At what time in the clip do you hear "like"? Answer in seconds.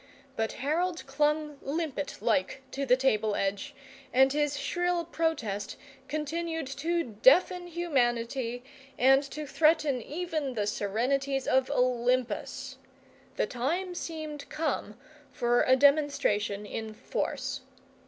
2.21-2.63